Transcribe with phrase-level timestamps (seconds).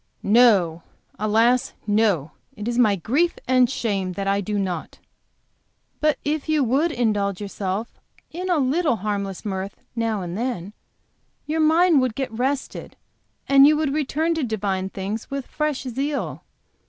[0.23, 0.81] "No,
[1.19, 2.31] alas, no.
[2.55, 4.97] It is my grief and shame that I do not."
[5.99, 7.87] "But if you would indulge yourself
[8.31, 10.73] in a little harmless mirth now and then,
[11.45, 12.95] your mind would get rested
[13.47, 16.43] and you would return to divine things with fresh zeal.